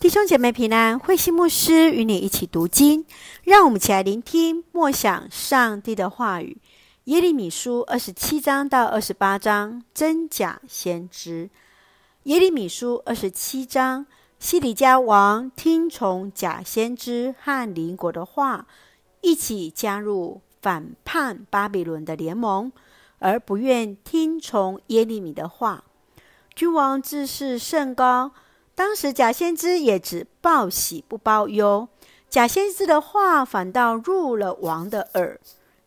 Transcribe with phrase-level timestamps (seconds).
[0.00, 3.04] 弟兄姐妹平安，慧馨牧师与你一起读经，
[3.42, 6.56] 让我们一起来聆听默想上帝的话语。
[7.06, 11.50] 耶利米书二十七章到二十八章，真假先知。
[12.22, 14.06] 耶利米书二十七章，
[14.38, 18.68] 西底家王听从假先知和邻国的话，
[19.20, 22.70] 一起加入反叛巴比伦的联盟，
[23.18, 25.82] 而不愿听从耶利米的话。
[26.54, 28.30] 君王自视甚高。
[28.78, 31.88] 当时假先知也只报喜不报忧，
[32.30, 35.40] 假先知的话反倒入了王的耳，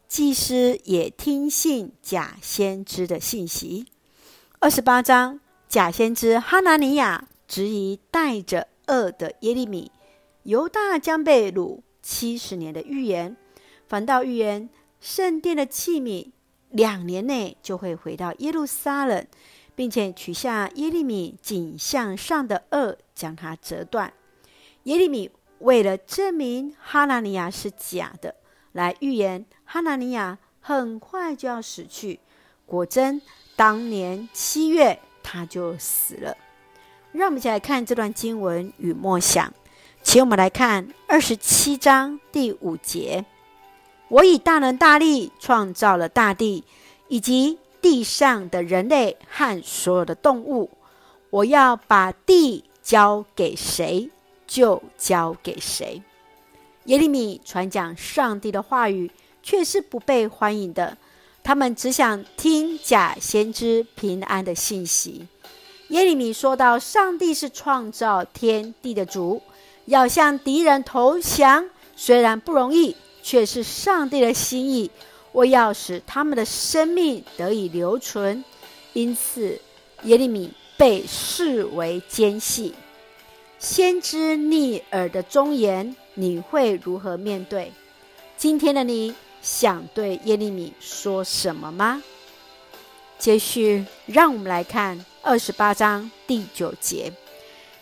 [0.09, 3.85] 祭司也听信假先知的信息。
[4.59, 9.89] 二十八章，假先知哈拿尼亚质疑带着恶的耶利米，
[10.43, 13.37] 犹大将被掳七十年的预言，
[13.87, 16.29] 反倒预言圣殿的器皿
[16.69, 19.25] 两年内就会回到耶路撒冷。
[19.81, 24.13] 并且取下耶利米颈项上的轭，将它折断。
[24.83, 28.35] 耶利米为了证明哈拿尼亚是假的，
[28.73, 32.19] 来预言哈拿尼亚很快就要死去。
[32.67, 33.19] 果真，
[33.55, 36.37] 当年七月他就死了。
[37.11, 39.51] 让我们一起来看这段经文与默想。
[40.03, 43.25] 请我们来看二十七章第五节
[44.09, 46.63] ：“我以大能大力创造了大地，
[47.07, 50.69] 以及。”地上的人类和所有的动物，
[51.29, 54.09] 我要把地交给谁，
[54.45, 56.01] 就交给谁。
[56.85, 59.11] 耶利米传讲上帝的话语，
[59.43, 60.97] 却是不被欢迎的。
[61.43, 65.27] 他们只想听假先知平安的信息。
[65.89, 69.41] 耶利米说到，上帝是创造天地的主，
[69.85, 74.89] 要向敌人投降，虽然不容易，却是上帝的心意。
[75.33, 78.43] 我要使他们的生命得以留存，
[78.91, 79.59] 因此
[80.03, 82.73] 耶利米被视为奸细。
[83.57, 87.71] 先知逆耳的忠言，你会如何面对？
[88.35, 92.03] 今天的你想对耶利米说什么吗？
[93.17, 97.13] 接续，让我们来看二十八章第九节：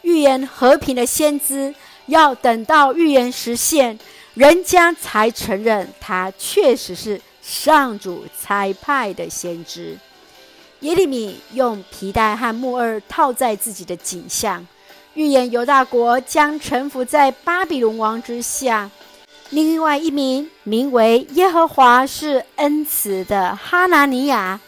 [0.03, 1.73] 预言和平的先知，
[2.05, 3.97] 要等到预言实现，
[4.35, 7.19] 人家才承认他确实是。
[7.49, 9.97] 上主差派的先知
[10.81, 14.65] 耶利米用皮带和木轭套在自己的颈项，
[15.15, 18.91] 预言犹大国将臣服在巴比伦王之下。
[19.49, 24.59] 另外一名名为耶和华是恩慈的哈拿尼亚，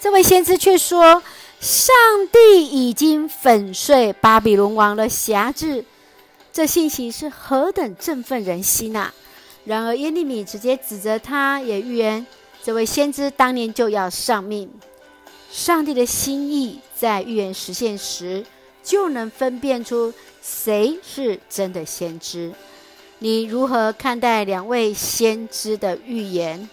[0.00, 1.20] 这位先知却说，
[1.58, 1.92] 上
[2.30, 5.84] 帝已经粉碎巴比伦王的辖制。
[6.52, 9.14] 这信息是何等振奋人心呐、啊！
[9.68, 12.26] 然而耶利米直接指责他，也预言
[12.62, 14.66] 这位先知当年就要丧命。
[15.50, 18.46] 上帝的心意在预言实现时，
[18.82, 22.50] 就能分辨出谁是真的先知。
[23.18, 26.66] 你如何看待两位先知的预言？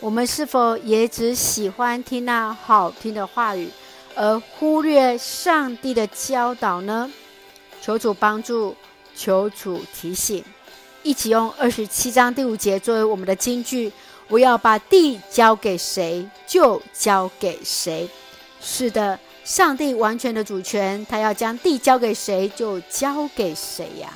[0.00, 3.70] 我们是否也只喜欢听那好听的话语，
[4.14, 7.10] 而忽略上帝的教导呢？
[7.80, 8.76] 求主帮助，
[9.14, 10.44] 求主提醒。
[11.06, 13.92] 一起用二十七章第五节作为我们的金句。
[14.26, 18.10] 我要把地交给谁，就交给谁。
[18.60, 24.12] 是的，上帝完全的主权，他要将地交给谁，就交给谁呀。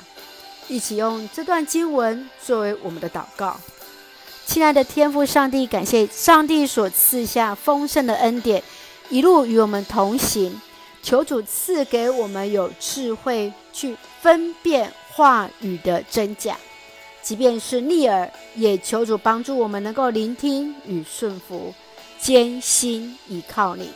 [0.67, 3.57] 一起用这段经文作为我们的祷告。
[4.45, 8.61] 亲爱的天父上帝，感谢上帝所赐下丰盛的恩典，
[9.09, 10.59] 一路与我们同行。
[11.01, 16.57] 求主赐给我们有智慧去分辨话语的真假。
[17.21, 21.73] 即便是逆耳，也求主帮助我们能够聆听与顺服，
[22.19, 23.89] 坚心依靠你。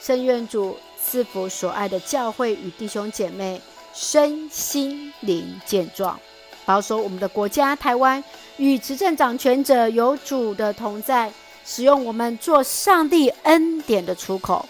[0.00, 3.60] 圣愿主赐福所爱的教会与弟兄姐妹
[3.94, 6.18] 身心灵健壮，
[6.64, 8.22] 保守我们的国家台湾
[8.56, 11.32] 与执政掌权者有主的同在，
[11.64, 14.68] 使用我们做上帝恩典的出口。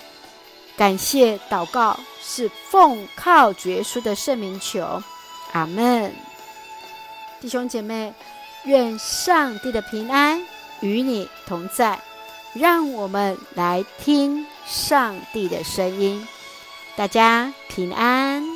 [0.77, 5.03] 感谢祷告是奉靠主耶稣的圣名求，
[5.53, 6.13] 阿门。
[7.41, 8.13] 弟兄姐妹，
[8.65, 10.41] 愿上帝的平安
[10.81, 12.01] 与你同在。
[12.55, 16.27] 让我们来听上帝的声音。
[16.97, 18.56] 大家平安。